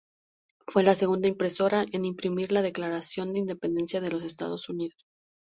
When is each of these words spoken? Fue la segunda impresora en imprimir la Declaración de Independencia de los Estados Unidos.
Fue 0.67 0.81
la 0.81 0.95
segunda 0.95 1.27
impresora 1.27 1.85
en 1.91 2.05
imprimir 2.05 2.51
la 2.51 2.63
Declaración 2.63 3.33
de 3.33 3.39
Independencia 3.41 4.01
de 4.01 4.09
los 4.09 4.23
Estados 4.23 4.67
Unidos. 4.67 4.97